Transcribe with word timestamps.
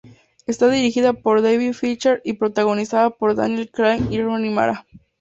Está 0.47 0.67
dirigida 0.69 1.13
por 1.13 1.43
David 1.43 1.73
Fincher 1.73 2.23
y 2.25 2.33
protagonizada 2.33 3.11
por 3.11 3.35
Daniel 3.35 3.69
Craig 3.69 4.01
y 4.09 4.19
Rooney 4.19 4.49
Mara. 4.49 4.87